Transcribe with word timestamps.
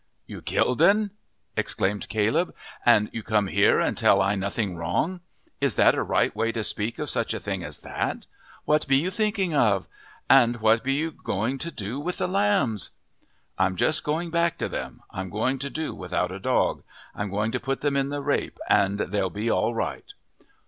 "You 0.25 0.41
killed 0.41 0.81
'n!" 0.81 1.11
exclaimed 1.55 2.09
Caleb. 2.09 2.55
"An' 2.87 3.11
you 3.13 3.21
come 3.21 3.45
here 3.45 3.79
an' 3.79 3.93
tell 3.93 4.19
I 4.19 4.33
nothing's 4.33 4.75
wrong! 4.75 5.21
Is 5.59 5.75
that 5.75 5.93
a 5.93 6.01
right 6.01 6.35
way 6.35 6.51
to 6.53 6.63
speak 6.63 6.97
of 6.97 7.07
such 7.07 7.35
a 7.35 7.39
thing 7.39 7.63
as 7.63 7.81
that? 7.81 8.25
What 8.65 8.87
be 8.87 8.97
you 8.97 9.11
thinking 9.11 9.53
of? 9.53 9.87
And 10.27 10.55
what 10.57 10.83
be 10.83 10.95
you 10.95 11.11
going 11.11 11.59
to 11.59 11.69
do 11.69 11.99
with 11.99 12.17
the 12.17 12.27
lambs?" 12.27 12.89
"I'm 13.59 13.75
just 13.75 14.03
going 14.03 14.31
back 14.31 14.57
to 14.57 14.67
them 14.67 15.03
I'm 15.11 15.29
going 15.29 15.59
to 15.59 15.69
do 15.69 15.93
without 15.93 16.31
a 16.31 16.39
dog. 16.39 16.81
I'm 17.13 17.29
going 17.29 17.51
to 17.51 17.59
put 17.59 17.81
them 17.81 17.95
in 17.95 18.09
the 18.09 18.23
rape 18.23 18.57
and 18.67 18.97
they'll 19.01 19.29
be 19.29 19.51
all 19.51 19.75
right." 19.75 20.13